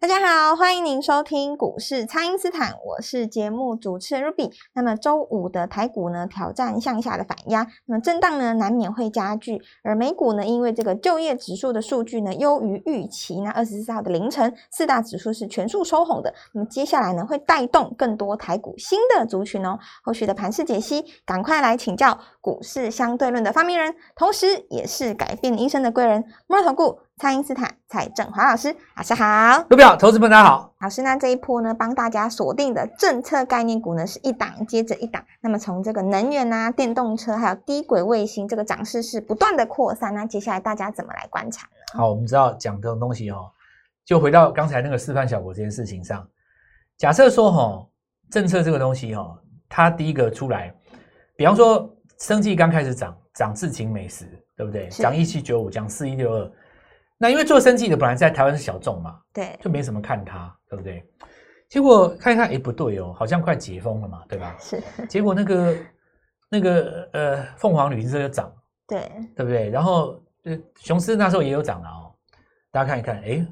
[0.00, 4.50] 大家好，欢迎您收听股市蔡因斯坦，我是节目主持人 Ruby。
[4.72, 9.60] 那么周五的台股呢，挑战向下的反压，那么震荡呢难免会加剧。
[9.84, 16.32] 而美股呢，因为这个就业指数的数据呢优于预期，那二十四号的凌晨四大指数是全数收红的。
[16.54, 19.78] 那么接下来呢，会带动更多台股新的族群哦。
[20.02, 27.00] 后续的盘势解析，赶快来请教股市相对论的发明人，同时也是改变一生的贵人——摩尔投顾。
[27.20, 30.72] 蔡因斯坦蔡振华老师，老师好，卢表投资们大家好。
[30.80, 35.22] 老师，那这一波呢，帮大家锁定的政策概念股呢，是一档接着一档。
[35.42, 40.14] 那么从这个能源啊、电动车，还有低轨卫星，这个涨势是不断的扩散。
[40.14, 41.98] 那接下来大家怎么来观察呢？
[42.00, 43.50] 好，我们知道讲这种东西哦，
[44.02, 46.26] 就回到刚才那个示范效果这件事情上。
[46.96, 47.86] 假设说哈，
[48.30, 50.74] 政策这个东西哈，它第一个出来，
[51.36, 54.24] 比方说生计刚开始涨，涨智勤美食，
[54.56, 54.88] 对不对？
[54.88, 56.50] 涨一七九五，涨四一六二。
[57.22, 61.06] 那因为做生计的本来在台湾是小众嘛，对，就没什么看它，对不对？
[61.68, 64.56] 结果看一看，哎，不对哦，好像快解封了嘛，对吧？
[64.58, 64.82] 是。
[65.06, 65.76] 结果那个
[66.48, 68.50] 那个呃，凤凰旅行社就涨，
[68.86, 69.00] 对，
[69.36, 69.68] 对不对？
[69.68, 72.14] 然后呃，雄狮那时候也有涨了哦。
[72.70, 73.46] 大家看一看，哎，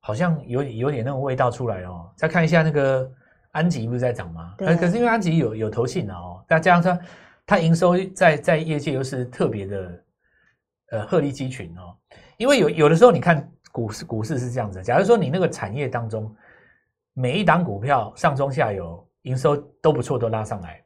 [0.00, 2.12] 好像有有点那种味道出来哦。
[2.18, 3.10] 再看一下那个
[3.52, 4.54] 安吉不是在涨吗？
[4.58, 4.76] 对。
[4.76, 7.06] 可是因为安吉有有投信了哦，再加上它
[7.46, 10.04] 它营收在在业界又是特别的
[10.90, 11.96] 呃鹤立鸡群哦。
[12.42, 14.82] 因为有有的时候，你看股市，股市是这样子。
[14.82, 16.34] 假如说你那个产业当中，
[17.14, 20.82] 每一档股票上中下游营收都不错，都拉上来，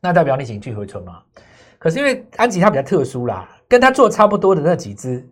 [0.00, 1.22] 那代表你景气回春嘛。
[1.78, 5.28] 可是因为安吉它比较特殊啦，跟它做差不多的那几只，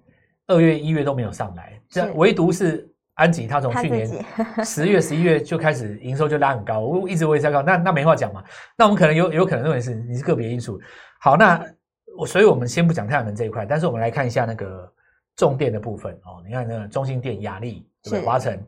[0.48, 4.06] 二月、一月都没有上来，这唯独是安吉，他从去年
[4.66, 8.44] 十月、十一月就开始营收就拉很高，我一直我也在高，那那没话讲嘛。
[8.76, 10.78] 那我们可能有有可能认为是你是个别因素。
[11.20, 11.64] 好，那
[12.18, 14.92] 我所以我们先不讲太阳能这一块，但是我们来看一下那个。
[15.42, 17.84] 重电的部分哦，你看那个中心电、雅力、
[18.24, 18.64] 华晨，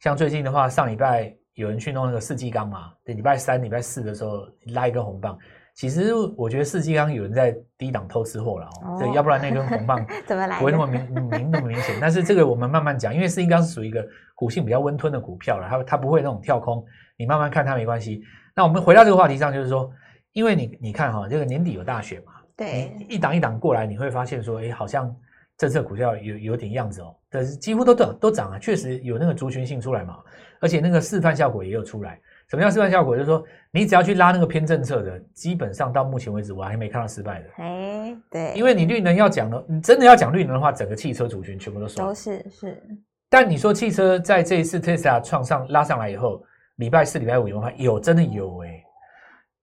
[0.00, 5.38] 像最近的话，上礼拜有人去弄那个四季钢嘛，对，礼拜三、礼拜四的时候拉一根红棒。
[5.76, 11.96] 其实我觉得四季钢有人在低档偷吃货了哦，对，要不然那根红棒 怎么来不会那么明明那么明显。
[12.00, 14.04] 但是这个我们慢慢讲，因为四季钢是属于一个
[14.34, 16.84] 股性比较温吞的股票了，它它不会那种跳空，
[17.16, 18.20] 你慢慢看它没关系。
[18.52, 19.88] 那我们回到这个话题上，就是说，
[20.32, 25.16] 因为你你看哈，这个年底有大选嘛，对，一档一档过来，你会发现说，哎，好像。
[25.58, 30.18] 政策股票有有点样子哦，但是几乎都涨都涨啊，确实有那个族群性出来嘛，
[30.60, 32.20] 而且那个示范效果也有出来。
[32.48, 33.16] 什么叫示范效果？
[33.16, 37.48] 就是说你只要去拉那个偏政策的，基本上到目前为止我还没看到失败的。
[37.56, 42.80] 哎，对，因为你绿能要讲的，你真的要讲绿能的话，整个汽车族群全部都都是是。
[43.28, 46.40] 但你说汽车在这一次特斯拉创上拉上来以后，
[46.76, 47.72] 礼拜四、礼拜五有吗？
[47.76, 48.80] 有，真的有哎。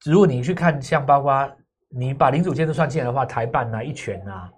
[0.06, 1.50] 如果你去看，像包括
[1.88, 4.52] 你把零组件都算进来的话，台办啊、一拳啊。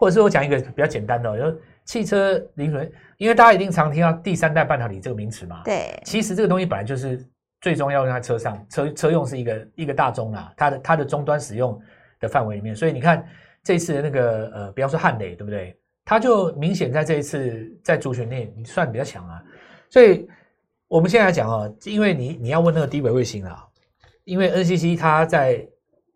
[0.00, 5.60] 或者是我讲一个比较简单的，就汽车零存，因为大家一定常听到第三代半导体这个名词嘛。
[5.62, 7.22] 对，其实这个东西本来就是
[7.60, 11.78] 最终要用在车上，车车用是一个一个大宗啦，它的它的终端使用
[12.18, 12.74] 的范围里面。
[12.74, 13.22] 所以你看
[13.62, 15.78] 这次的那个呃，比方说汉雷，对不对？
[16.02, 19.42] 它就明显在这一次在主选内算比较强啊。
[19.90, 20.26] 所以
[20.88, 23.66] 我们现在讲哦，因为你你要问那个低轨卫星啊，
[24.24, 25.62] 因为 NCC 它在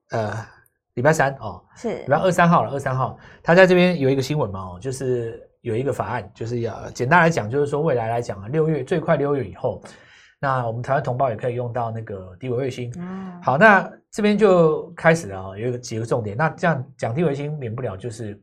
[0.09, 0.54] 呃。
[0.94, 2.71] 礼拜三哦，是礼拜二三号了。
[2.71, 9.82] 二三号，他在这边有一个新闻嘛哦，就是有一个法案，就是要简单来讲，就是说未来来讲啊，六月最快六月以后，
[10.38, 12.93] 那我们台湾同胞也可以用到那个低轨卫星。
[12.97, 16.37] 嗯好，那这边就开始了，有一个几个重点。
[16.37, 18.41] 那这样讲低轨卫星，免不了就是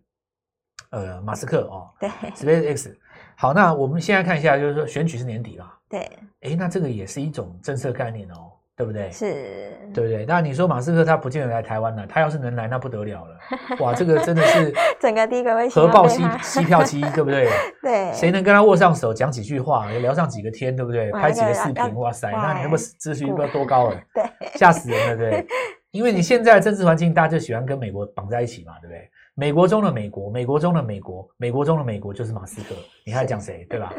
[0.90, 2.94] 呃马斯克哦，对，SpaceX。
[3.38, 6.02] 好，那我们现在看一下，就是说选举是年底了，对，
[6.42, 8.52] 哎，那这个也是一种政策概念哦。
[8.82, 9.12] 对不对？
[9.12, 10.26] 是，对不对？
[10.26, 13.38] 那你说马斯克他不见得来台湾了，他要是能来，那不得了了。
[13.80, 17.48] 哇，这个真的是 整个第一个微核爆吸吸 票机，对不对？
[17.84, 21.12] 对，谁能跟他握上手，讲几句话，聊上几个天，对不对？
[21.12, 24.24] 拍几个视频，哇塞，那你那么咨询不知道多高了，对，
[24.56, 25.48] 吓死人了，对不对？
[25.92, 29.08] 因为你现在的政治环境，大家就喜欢跟美国绑在一起嘛，对不对？
[29.36, 32.76] 美国中的美国，美国中的美国，美国中的美国就是马斯克，
[33.06, 33.94] 你还讲谁，对吧？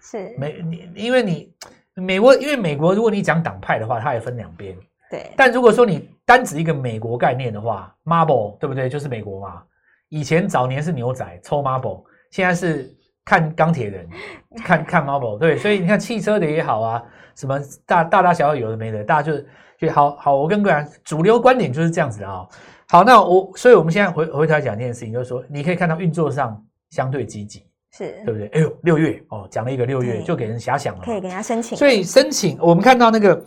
[0.00, 1.52] 是，美你，因为你
[2.00, 4.76] 美国，因为美国，如果你讲党派的话，它也分两边。
[5.10, 8.88] 对，但如果说你单指一个美国概念的话，Marble 对不对？
[8.88, 9.62] 就是美国嘛。
[10.10, 12.90] 以前早年是牛仔抽 Marble，现在是
[13.24, 14.08] 看钢铁人，
[14.64, 17.02] 看看 Marvel，对，所以你看汽车的也好啊，
[17.34, 19.44] 什么大大大小小有的没的，大家就
[19.78, 20.36] 就好好。
[20.36, 22.46] 我跟各位讲，主流观点就是这样子的啊。
[22.88, 27.66] 好，那我所以我们现在回回头来讲这件事情，就是说你可以看到运作上相对积极，
[27.98, 28.22] 是。
[28.24, 28.46] 对不对？
[28.54, 33.44] 哎呦，六月哦，讲了一个六月就给人遐想了，可以给人家申请，所以申请，我们看到那个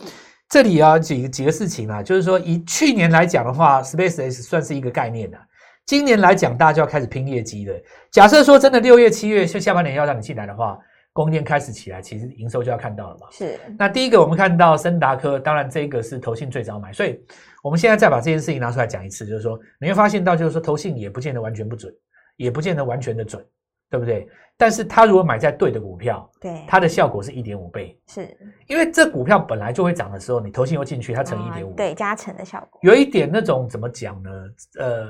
[0.50, 5.38] 这里啊几个几个事情啊，就是说以去年来讲的话，SpaceX 算是一个概念的、
[5.86, 7.74] 今年来讲，大家就要开始拼业绩了。
[8.10, 10.78] 假设说真的六月、七月就下半年要让你进来的话，
[11.12, 13.26] 供应链开始起来，其实营收就要看到了嘛。
[13.30, 13.58] 是。
[13.78, 17.18] 那第一个，我们看到森达科，当然这个是投信最早买，所以
[17.62, 21.92] 我们现在再把这件事情拿出来讲一次，就是说你会发现到，就是说投信也不见得完全不准，
[22.36, 23.44] 也不见得完全的准，
[23.92, 24.26] 对不对？
[24.56, 28.00] 但是他如果买在对的股票，对，它的效果是一点五倍。
[28.06, 28.34] 是
[28.66, 34.30] 因为这股票本来就会涨的时候，你投信又进去，它乘一点五，啊对加成的效果，有一点那种怎么讲呢？
[34.78, 35.08] 呃，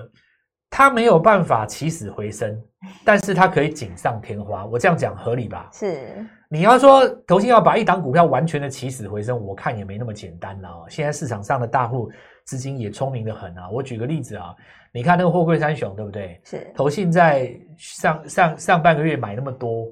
[0.72, 2.58] 它没有办法起死回生，
[3.04, 4.64] 但是它可以锦上添花。
[4.64, 5.68] 我这样讲合理吧？
[5.70, 10.86] 是你要说投信要把一档股票完全的起死回生，我看也没那么简单了哦。
[10.88, 12.10] 现在市场上的大户
[12.44, 13.68] 资金也聪明的很啊。
[13.68, 14.54] 我举个例子啊，
[14.92, 16.40] 你看那个货柜三雄，对不对？
[16.42, 19.86] 是投信在上上上半个月买那么多，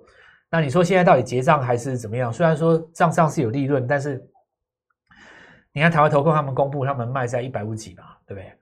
[0.50, 2.32] 那你说现在到底结账还是怎么样？
[2.32, 4.26] 虽然说账上是有利润，但是
[5.72, 8.52] 你看台湾投控他们公布他们卖在一百五几吧，对不对？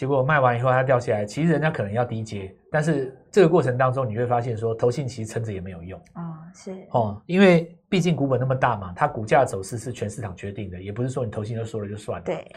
[0.00, 6.22] 结果卖完以后它掉下来，其实人家可能要低接，但是这个过程当中你会发现说投信其实撑着也没有用哦
[6.54, 12.24] 是哦，因为毕竟股本那么大嘛，它股价走势是全市场决定的，也不是说你投信就说了就算了。
[12.24, 12.50] 对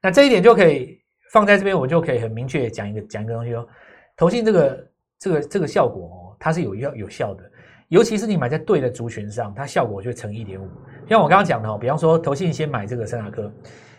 [0.00, 0.96] 那这一点就可以
[1.32, 3.66] 放在这边，我就可以很明确地讲一个讲一个东西哦。
[4.16, 7.42] 投信这个这个这个效果哦，它是有效有效的，
[7.88, 10.68] 尤其是你买在对的族群上，它效果就会乘一点五。
[11.08, 13.52] 像我刚刚讲的哦，比方说投信先买这个森达科，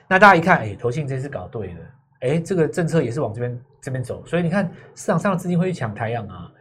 [0.07, 1.79] 那大家一看，哎，投信真是搞对了，
[2.21, 6.51] 哎，这个政策也是往这边这边走，所以你看市场上的资金会去抢台阳啊。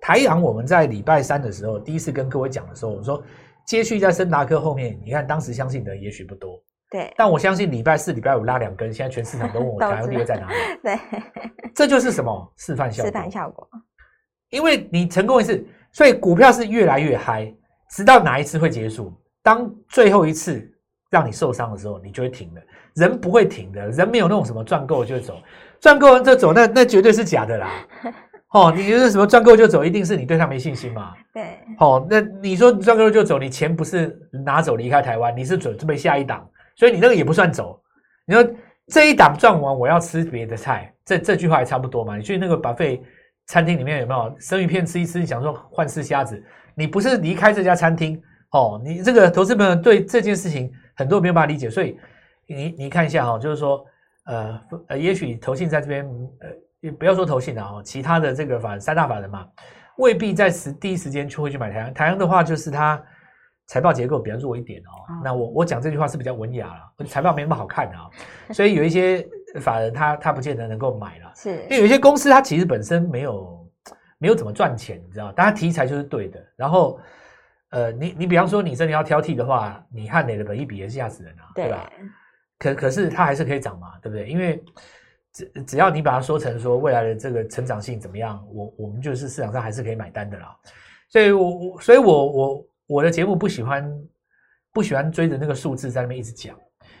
[0.00, 3.22] 台阳我们在礼拜三的时候第一次跟各位讲的时候，我说
[3.66, 6.62] 接续在森达科后面，你看当时相信的人也许不多。
[6.90, 10.98] 对但我相信礼拜四、礼拜五拉两根，现在全市场都问我 台湾知第二在哪里，对
[11.74, 13.06] 这就是什么示范效果。
[13.06, 13.68] 示范效果
[14.50, 17.52] 因为你成功一次，所以股票是越来越嗨，
[17.90, 19.12] 直到哪一次会结束？
[19.42, 20.70] 当最后一次
[21.14, 22.60] 让你受伤的时候，你就会停的。
[22.94, 25.40] 人不会停的，人没有那种什么赚够就走，
[25.78, 27.70] 赚够完就走，那那绝对是假的啦。
[28.50, 31.12] 哦，你觉得什么赚够就走，一定是你对他没信心嘛？
[31.32, 36.44] 对哦，那你说你赚够就走，你钱不是拿走离开台湾，你是准准备下一档，
[36.74, 37.80] 所以你那个也不算走。
[38.26, 38.44] 你说
[38.88, 42.16] 这一档赚完，我要吃别的菜，这这句话也差不多嘛。
[42.16, 43.00] 你去那个 buffet
[43.46, 45.18] 餐厅里面有没有生鱼片吃一吃？
[45.20, 46.42] 你想说换吃虾子，
[46.74, 48.20] 你不是离开这家餐厅
[48.52, 51.98] 哦，你这个投资朋友对这件事情很多人没有办法理解，所以
[52.46, 53.84] 你你看一下哈、哦，就是说
[54.26, 56.04] 呃呃，也许投信在这边
[56.40, 56.48] 呃，
[56.80, 59.46] 也不要说投信了哦，其他的这个法三大法人嘛，
[59.96, 61.94] 未必在时第一时间就会去买台阳。
[61.94, 63.02] 台阳的话，就是它
[63.66, 64.92] 财报结构比较弱一点哦。
[65.08, 68.08] 哦那我我讲这句话是比较文雅了，财报没那么好看啊，
[68.52, 69.26] 所以有一些
[69.60, 73.70] 法人他他不见得能够买了， 是因为有一些公司它其实本身没有
[74.18, 76.40] 没有怎么赚钱，你知道，但它题材就是对的。
[76.56, 76.98] 然后
[77.74, 81.90] 呃，你你比方说你真的要挑剔的话，你汉磊的本益比也是吓死人啊，对对吧？
[82.56, 84.28] 可可是它还是可以涨嘛，对不对？
[84.28, 84.62] 因为
[85.32, 90.56] 只只要你把它说成说未来的这个成长性怎么样，我我们就是市场上还是可以买单的啦。
[91.08, 93.92] 所以我我所以我我我的节目不喜欢
[94.72, 96.56] 不喜欢追着那个数字在那边一直讲，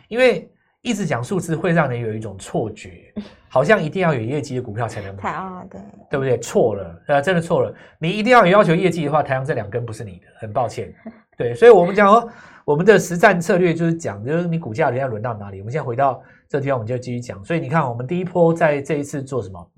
[0.08, 0.50] 因为
[0.82, 3.14] 一直讲数字会让人有一种错觉，
[3.54, 5.80] 好像一定要有业绩的股票才能买，太啊对
[6.10, 6.36] 对不对？
[6.40, 7.72] 错了，呃，真的错了。
[8.00, 10.92] 你一定要有要求业绩的话，台阳这两根不是你的，很抱歉。
[11.38, 12.28] 对，所以我们讲说，
[12.64, 17.44] 我们的实战策略就是讲，就是你股价人家轮到哪里，我们现在回到这地方，我们就继续讲。
[17.44, 19.70] 所以你看，我们第一波在这一次做什么？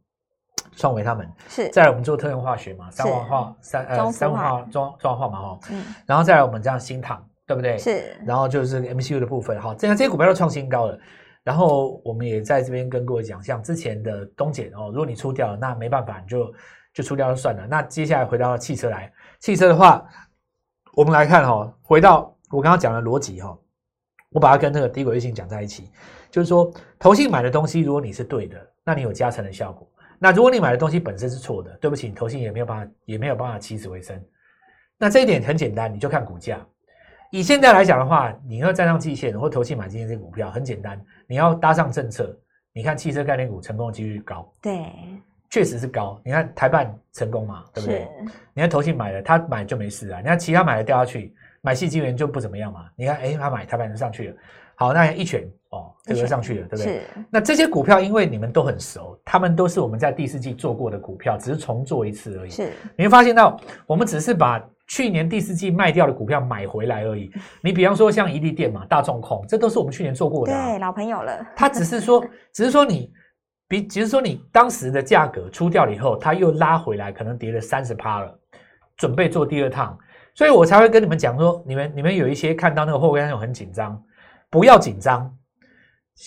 [0.79, 7.77] 创维他们，是再来我们做特用化学嘛，三氧化三呃三氧化化中中氧化嘛哈，嗯然后再来我们这样新塘，对不对？。
[7.77, 10.99] 是然后就是 MCU 的部分，哈，这样这些股票都创新高了。
[11.47, 16.53] 然后我们也在这边跟各位讲，像之前的东碱哦，如果你出掉了，那没办法，你就
[16.93, 17.65] 就出掉就算了。
[17.69, 20.05] 那接下来回到汽车来，汽车的话，
[20.95, 23.57] 我们来看哈、哦，回到我刚刚讲的逻辑哈、
[24.31, 25.89] 我把它跟那个低轨卫星讲在一起，
[26.33, 29.89] 就是说，投信买的东西，如果你是对的，那你有加成的效果。
[30.19, 34.21] 那如果你买的东西本身是错的，对不起，投信也没有办法，也没有办法起死回生。
[34.99, 36.59] 那这一点很简单，你就看股价。
[37.33, 42.37] 以现在来讲的话，你要站上季线或投信买今天这股票，很简单，你要搭上政策。
[42.73, 44.93] 你看汽车概念股成功的几率高，对
[45.49, 46.21] 确实是高。
[46.23, 48.07] 你看台办成功嘛，对不对？
[48.53, 50.21] 你看投信买了，他买就没事啊。
[50.21, 52.91] 你看其他买了掉下去，买细晶圆就不怎么样嘛。
[52.95, 54.37] 你看，哎，他买台办就上去了。
[54.77, 56.85] 好，那一拳哦，这个上去了，对不对？
[56.85, 62.51] 是那这些股票，因为你们都很熟，他们都是我们在第四季做过的股票，只是重做一次而已。
[62.51, 67.31] 是你会发现到，我们只是把去年第四季卖掉的股票买回来而已。
[67.63, 70.69] 你比方说像宜利电嘛、大众控，这都是我们去年做过的、啊。
[70.69, 73.11] 对老朋友了，他只是说，只是说你
[73.67, 78.39] 比，只是说你当时的价格出掉了以后，它又拉回来，可能跌了三十趴了，
[78.97, 79.99] 准备做第二趟，
[80.35, 84.01] 所以我才会跟你们讲说，你们你们有一些看到那个货柜三雄很紧张，
[84.51, 85.33] 不要紧张。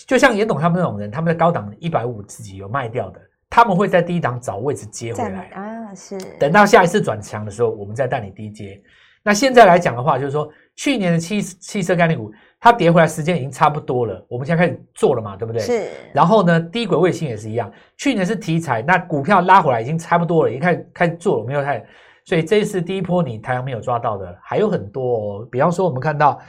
[0.06, 5.48] 就像严董他们那种人，他们在高档一百五自己有卖掉的，他们会在低档找位置接回再来。
[5.48, 8.80] 啊是等到下一次转强的时候，我们再带你低接。
[9.22, 15.60] 那现在来讲的话，就是说去年的汽汽车概念股，它跌回来时间已经差不多了，我们现在开始做了嘛，对不对？。
[15.60, 21.84] 是然后呢，低轨卫星也是一样，去年是题材，那股票拉回来已经差不多了，已经开始开始做了，没有太，
[22.24, 26.40] 所以这一次第一波你太阳没有抓到的还有很多、哦，比方说我们看到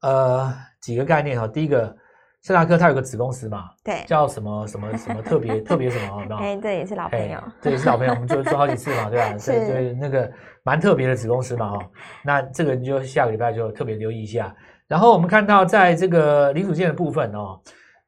[0.00, 0.54] 呃
[0.84, 1.86] 几个概念哈，第一个
[2.42, 6.36] 圣达科它有个子公司嘛，对，叫什么什么什么特别特别什么，有没有？
[6.36, 9.32] 哎，这也是老朋友嘿，这也是老朋友，我们做做好几次嘛，对吧？
[9.40, 10.30] 是对对，那个
[10.62, 11.78] 蛮特别的子公司嘛，哈。
[12.22, 14.54] 那这个你就下个礼拜就特别留意一下。
[14.86, 17.58] 然后我们看到在这个零组件的部分哦，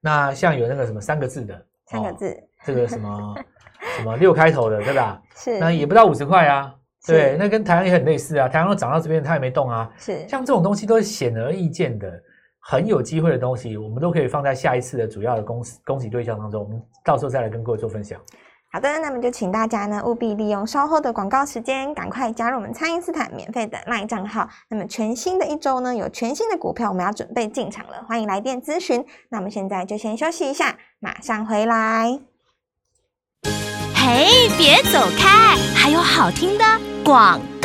[0.02, 3.34] 那像有那个什么三个字的，哦，三个字这个什么
[3.96, 5.18] 什么六开头的，对吧？
[5.34, 6.74] 是那也不到五十块啊，
[7.06, 9.90] 是对，那跟台湾也很类似啊，台湾都涨到这边，它也没动啊。
[9.96, 12.22] 是像这种东西都是显而易见的，
[12.68, 18.20] 很有机会的东西，我们都可以放在下一次的主要的恭喜恭喜对象当中，我们到时候再来跟各位做分享。
[18.72, 24.48] 好的，那么就请大家呢务必利用稍后的广告时间，赶快加入我们蔡因斯坦免费的 LINE 账号。
[24.68, 29.06] 那么全新的一周呢，有全新的股票，我们要准备进场了，欢迎来电咨询。
[29.28, 32.18] 那我们现在就先休息一下，马上回来。
[33.94, 36.64] 嘿，别走开，还有好听的
[37.04, 37.55] 广告。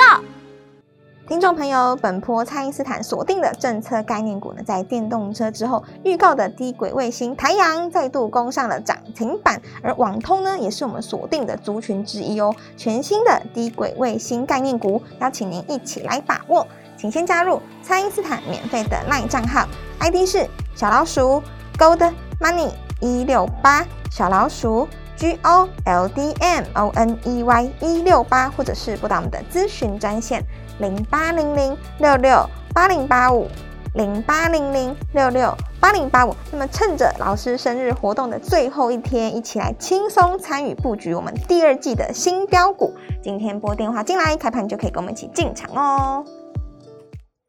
[1.28, 12.54] 听众朋友，本波蔡因斯坦锁定的政策概念股呢，在电动车之后预告的低轨卫星台阳再度攻上了涨停板，而网通呢，也是我们锁定的族群之一哦。
[12.76, 16.68] 全新的低轨卫星概念股，邀请您一起来把握。
[16.98, 19.66] 请先加入蔡因斯坦免费的 LINE 账号
[20.00, 21.42] ，ID 是小老鼠
[21.78, 30.44] Gold Money 一六八小老鼠 G O L D M O N E Y 一六八，或者是拨打我们的咨询专线
[30.80, 33.48] 零八零零六六八零八五
[33.96, 36.36] 零八零零六六八零八五。
[36.52, 42.94] 那么趁着老师生日活动的最后一天，一起来轻松参与布局我们第二季的新标股。
[43.22, 46.26] 今天拨电话进来，开盘就可以跟我们一起进场哦。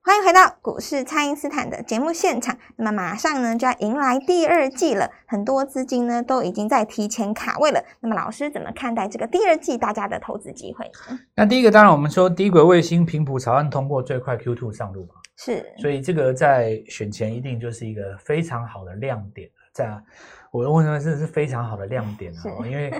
[0.04, 2.58] 欢迎回到股市，蔡因斯坦的节目现场。
[2.74, 7.80] 那么马上呢就要迎来第二季了，很多资金呢都已经在提前卡位了。
[8.00, 11.20] 那么老师怎么看待这个第二季大家的投资机会呢？
[11.36, 19.48] 那第一个当然我们说低轨卫星频谱草案通过最快 Q2 上路嘛，是所以这个在选前一定就是一个非常好的亮点。
[19.72, 19.88] 在
[20.52, 22.92] 我认为真的是非常好的亮点哦，因为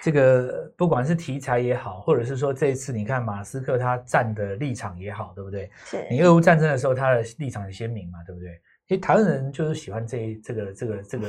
[0.00, 5.68] 这个不管是题材也好，或者是说这一次你看马斯克他站的立场也好，对不对？
[5.84, 8.50] 是你俄乌战争的时候，他的立场很鲜明嘛，对不对？
[8.86, 11.28] 其实台湾人就是喜欢这这个这个这个，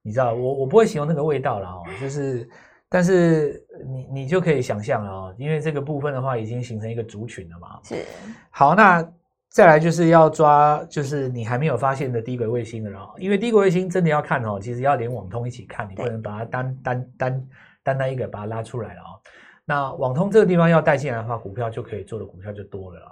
[0.00, 2.48] 你知道，我我不会形容那个味道了哦，就是，
[2.88, 7.80] 但是你你就可以想象了哦，因为这个部分的话已经形成一个族群了嘛。
[7.82, 8.04] 是
[8.50, 9.12] 好，那
[9.54, 17.48] 再来就是要抓，就是你还没有发现的低轨卫星的了哦，因为低轨卫星真的要看哦，其实要连网通一起看，你不能把它单单单
[17.84, 19.14] 单单一个把它拉出来了哦。
[19.64, 23.06] 那网通这个地方要带进来的话，股票就可以做的股票就多了了。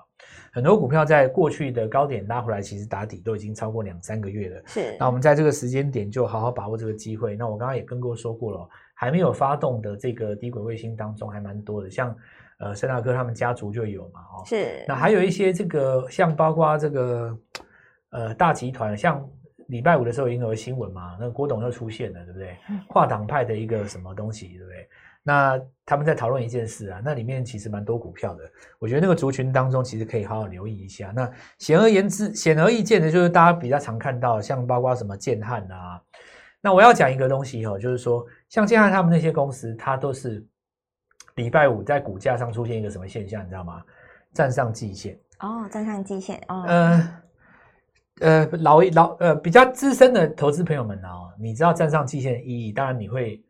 [0.52, 4.60] 很多股票在过去的高点拉回来，其实打底都已经超过两三个月了。
[4.66, 7.36] 是那我们在这个时间点就好好把握这个机会。
[7.36, 8.68] 那我刚刚也跟各位说过了，
[9.02, 12.16] 还没有发动的这个低轨卫星当中还蛮多的，像
[12.60, 17.38] 呃圣大科他们家族就有嘛，哦，是那还有一些这个像包括这个
[18.10, 19.28] 呃大集团，像
[19.66, 22.56] 礼拜五的时候已经有新闻嘛，那郭董又出现了，对不对？
[22.86, 24.88] 跨党派的一个什么东西，对不对？
[25.24, 28.44] 那他们在讨论一件事啊，那里面其实蛮多股票的，
[28.78, 31.12] 我觉得那个族群当中其实可以好好留意一下。
[31.12, 31.28] 那
[31.58, 36.00] 显而言之、显而易见的就是大家比较常看到，像包括什么建汉啊。
[36.64, 40.46] 那我要讲一个东西哦，就是说像现在他们那些公司，它都是
[41.34, 43.82] 礼拜五在股价上出现一个什么现象，你知道吗？
[44.32, 45.18] 站上季线。
[45.40, 47.22] 哦，站上季线哦，呃
[48.20, 53.44] 呃，老老呃比较资深的投资朋友们哦，你知道站上季线的意义，当然你会，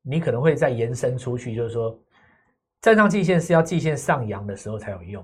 [0.00, 1.94] 你可能会再延伸出去，就是说
[2.80, 5.22] 站上季线是要季线上扬的时候才有用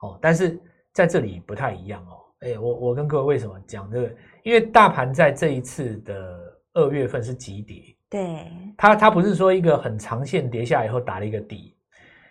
[0.00, 0.60] 哦，但是
[0.92, 2.20] 在这里不太一样哦。
[2.40, 4.14] 哎，我我跟各位为什么讲这个？
[4.42, 6.38] 因为大盘在这一次的
[6.74, 8.46] 二月份是急跌，对，
[8.76, 11.74] 它它不是说一个很长线跌下来以后打了一个底。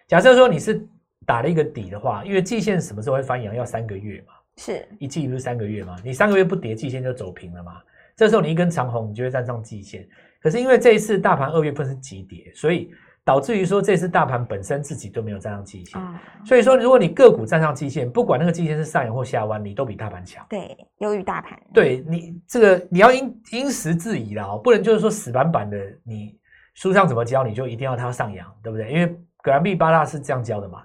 [0.08, 0.86] 假设说你是
[1.26, 3.56] 打了一个底的话，因为季线什么时候会翻阳？
[3.56, 4.34] 要三个月嘛。
[4.58, 5.96] 是一季不是三个月嘛？
[6.04, 7.82] 你三个月不跌，季线就走平了嘛。
[8.16, 10.08] 这时候你一根长红，你就会站上季线。
[10.42, 12.92] 可是因为这一次大盘二月份是急跌，所以
[13.24, 16.02] 导致于说这次大盘本身自己都没有站上季线。
[16.02, 20.46] 啊，所以说，如果你个股站上季线，不管那个季线是上扬或下弯，你都比大盘强。
[20.50, 26.38] 对，优于大盘，对你这个你要因因时制宜啦，哦不能就是说死板板的，你
[26.74, 28.92] 书上怎么教你就一定要它上扬，对不对？
[28.92, 29.08] 因为
[29.44, 30.84] 葛兰碧八大是这样教的嘛，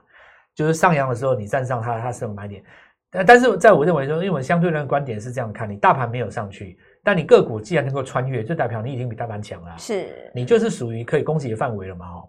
[0.54, 2.62] 就是上扬的时候你站上它，它是有买点。
[3.10, 6.76] 但但是在我认为说，因为我相对论的观点是这样看，你大盘没有上去，
[7.06, 9.76] 但你个股既然能够穿越，就代表你已经比大盘强了啊。
[9.76, 12.28] 是你就是属于可以攻击的范围了嘛，哦。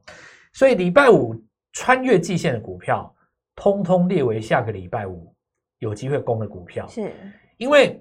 [0.54, 1.36] 所以礼拜五
[1.74, 3.12] 穿越季线的股票，
[3.56, 5.34] 通通列为下个礼拜五
[5.80, 6.86] 有机会攻的股票。
[6.86, 7.12] 是
[7.58, 8.00] 因为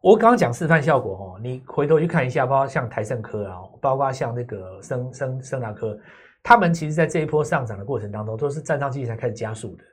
[0.00, 5.94] 我刚刚讲示范效果哦，你回头去看一下，包括像台盛科啊，包括像那个升升升达科，
[6.42, 9.84] 他们其实在这一波上涨的过程当中，都是站上去才开始加速的。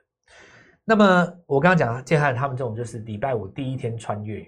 [0.82, 4.42] 那么我刚刚讲建汉他们这种就是礼拜五第一天穿越，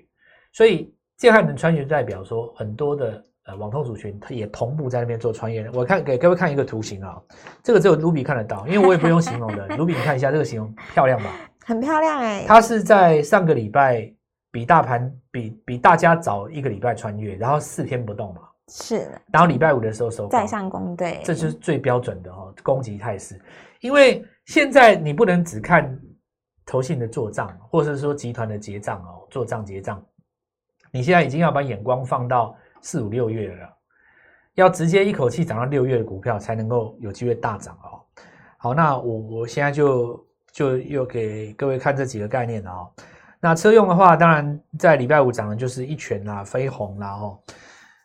[0.55, 5.69] 所以建汉能穿越，代表说很多的呃网通族群，它也同步在那边做穿越。
[5.73, 7.21] 我看给各位看一个图形啊，
[7.63, 9.67] 这个只有卢比看得到，因为我也不用形容的。
[9.77, 11.31] 卢 比，你看一下这个形容漂亮吧？
[11.67, 14.11] 很漂亮哎，它是在上个礼拜
[14.51, 23.39] 比大盘比比大家早一个礼拜穿越，然后四天不动嘛，是然后礼拜五的时候收高在上攻，对，这就是最标准的哦攻击态势。
[23.81, 26.01] 因为现在你不能只看
[26.65, 30.03] 投信的做账，或者是说集团的结账哦，做账结账，
[30.91, 33.69] 你现在已经要把眼光放到四五六月了，
[34.55, 38.01] 要直接一口气涨到六月的股票才能够有机会大涨哦。
[38.57, 42.91] 好，那我我现在就就又给各位看这几个概念了哦。
[43.41, 47.39] 那车用的话，当然在礼拜五涨的就是一拳啦、飞鸿啦哦。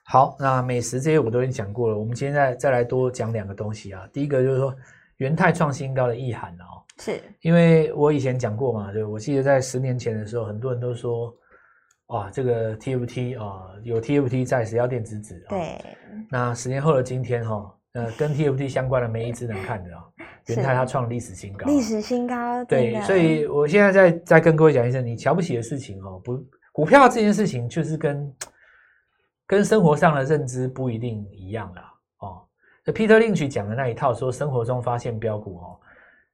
[0.06, 4.08] 好，那美食这些我都已经讲过了，我们今天再再来多讲两个东西啊。
[4.13, 4.75] 第一个就是说
[5.18, 11.34] 元泰创新高的意涵哦，是因为我以前讲过嘛，对，我记得在十年前的时候，很多人都说，
[12.13, 15.50] 哇，这个 TFT 啊，有 TFT 在，谁要电子纸啊？。
[15.50, 15.84] 对，
[16.29, 20.03] 那十年后的今天哈、呃，跟 TFT 相关的没一只能看的啊，
[20.46, 26.39] 元泰它创历史新高，历史新高，对所以我现在再再跟各位讲一声，你瞧不起的事情哦，不，
[26.72, 28.36] 股票这件事情就是跟
[29.47, 31.93] 跟生活上的认知不一定一样啦。
[32.19, 32.43] 哦。
[32.84, 35.80] 这 Peter Lynch 讲的那一套，说生活中发现标股哦，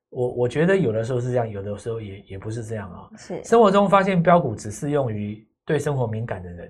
[0.09, 6.67] 我我觉得有的时候是这样，有的时候也也不是这样啊、是生活中发现标股只适用于对生活敏感的人，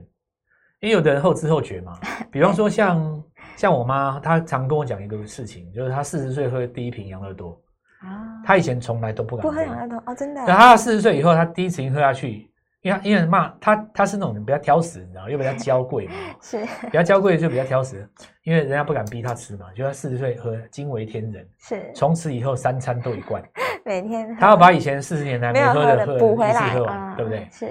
[0.82, 1.98] 因为有的人后知后觉嘛。
[2.30, 3.24] 比方说像
[3.56, 7.58] 像我妈，她常跟我讲一个事情，就是她四十岁喝第一瓶养乐多，
[8.02, 16.66] 啊，她以前从来都不敢不喝养乐多哦，真的对，他四十岁以后，她第一次喝下去，因为因为骂她，她是那种比较挑食，你知道，又比较娇贵嘛， 是。
[16.82, 18.06] 比较娇贵就比较挑食，
[18.44, 23.42] 因为人家不敢逼她吃嘛，就她四十岁喝惊为天人，是，从此以后三餐都一罐，
[23.86, 24.36] 每天。
[24.36, 27.48] 她要把以前四十年来没有喝喝的喝一次回来喝完，啊，对不对？
[27.50, 27.68] 是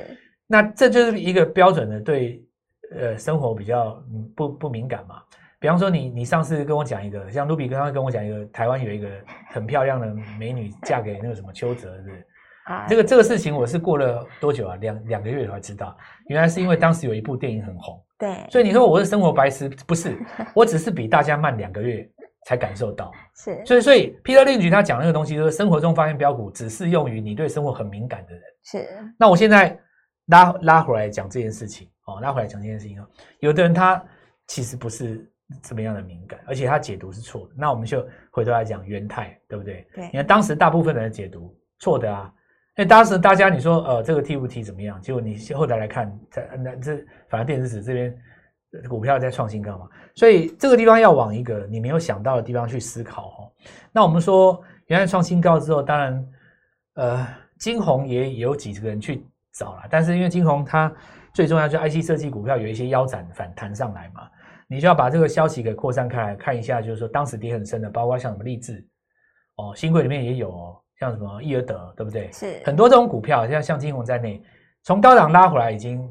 [0.49, 2.45] 那这就是一个标准的对
[2.97, 5.23] 呃生活比较嗯不不敏感嘛。
[5.61, 9.09] 比方说你你上次跟我讲一个，像卢比刚刚跟我讲一个，台湾有一个
[9.51, 10.07] 很漂亮的
[10.39, 12.27] 美女嫁给那个什么邱泽，是不是？
[12.67, 14.77] 啊，这个这个事情我是过了多久啊？
[14.77, 20.17] 两两个月才知道，原来是因为当时有一部电影很红，对，所以你说我是生活白痴，不是，
[20.55, 22.09] 我只是比大家慢两个月
[22.47, 23.11] 才感受到。
[23.35, 28.43] 是所以所以 Peter Lynch 他讲那个东西，就是生活中发现标股只适用于你对生活很敏感的人。
[28.63, 29.77] 是那我现在
[30.29, 33.07] 拉拉回来讲这件事情哦，拉回来讲这件事情哦，
[33.41, 34.03] 有的人他
[34.47, 35.31] 其实不是
[35.63, 37.55] 这么样的敏感，而且他解读是错的。
[37.57, 39.87] 那我们就回头来讲元泰，对不对？
[39.95, 42.33] 对你看当时大部分人的解读错的啊，
[42.77, 45.01] 因为当时大家你说呃这个 T 不 T 怎么样？
[45.01, 46.97] 结果你后来来看，在那这
[47.29, 48.19] 反正电子纸这边
[48.73, 53.53] 呃股票在创新高嘛，所以这个地方要往一个你没有想到的地方去思考哦。
[53.91, 56.27] 那我们说原来创新高之后，当然
[56.95, 57.27] 呃
[57.59, 59.27] 金红也有几个人去
[59.59, 60.93] 找了，但是因为金红它
[61.35, 64.29] 最重要就是 IC 设计股票有一些腰斩反弹上来嘛，
[64.69, 68.87] 你就要把这个消息给扩散开来，看一下，就是说当时跌很深的，包括像什么励志
[69.57, 72.31] 哦，新贵里面也有哦，像什么易尔德，对不对？
[72.31, 74.41] 是很多这种股票，像像金红在内，
[74.85, 76.09] 从高档拉回来已经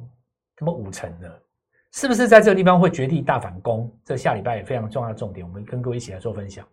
[0.56, 1.42] 他妈五成了，
[1.94, 3.90] 是不是在这个地方会绝地大反攻？
[4.04, 6.68] 这下礼拜也非常重要的重点，我们跟各位一起来做分享。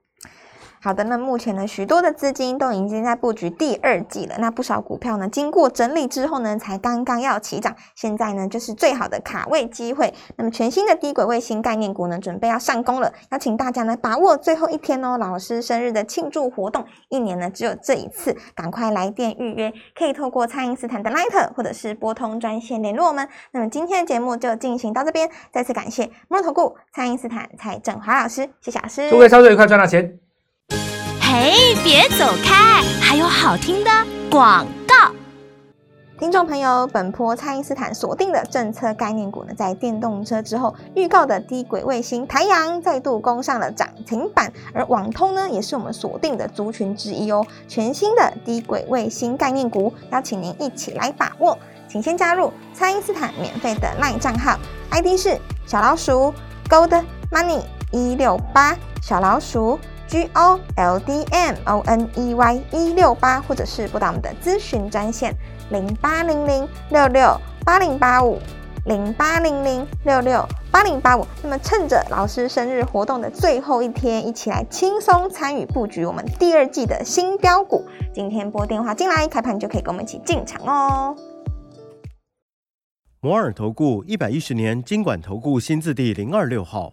[0.84, 4.34] 好的，那目前呢，许多的资金都已经在布局第二季了。
[4.38, 10.12] 那不少股票呢，经过整理之后呢，才刚刚要起涨，现在呢，就是最好的卡位机会。
[10.36, 23.26] 那么全新的低轨卫星概念股呢，准备要上攻了，邀请大家呢，把握最后一天哦，老师生日的庆祝活动，一年呢只有这一次，赶快来电预约，可以透过蔡因斯坦的 Line 或者是拨通专线联络我们。
[23.52, 29.08] 那么今天的节目就进行到这边，再次感谢摩投顾蔡因斯坦蔡振华老师，谢谢老师。
[29.08, 30.23] 祝各位操作愉快，赚到钱！
[31.36, 31.50] 哎，
[31.82, 33.90] 别走开，还有好听的
[34.30, 35.10] 广告。
[36.16, 47.44] 听听众朋友，本波蔡因斯坦锁定的政策概念股呢，在电动车之后预告的低轨卫星台阳再度攻上了涨停板，而网通呢，也是我们锁定的族群之一哦。
[47.66, 54.56] 全新的低轨卫星概念股，邀请您一起来把握，请先加入蔡因斯坦免费的 LINE 账号
[54.92, 56.32] ，ID 是小老鼠
[56.70, 59.80] Gold Money 一六八小老鼠。
[60.14, 65.34] G O L D M O N E Y 一六八，或者是拨打我们的咨询专线
[65.72, 68.38] 零八零零六六八零八五
[68.86, 71.26] 零八零零六六八零八五。
[71.42, 77.84] 那么趁着老师生日活动的最后一天，一起来轻松参与布局我们第二季的新标股。
[78.14, 81.16] 今天拨电话进来，开盘就可以跟我们一起进场哦。
[83.20, 86.92] 摩尔投顾一百一十年经管投顾新字第零二六号。